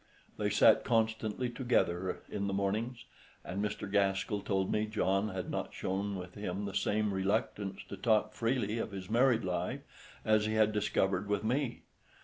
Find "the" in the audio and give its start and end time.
2.47-2.55, 6.65-6.73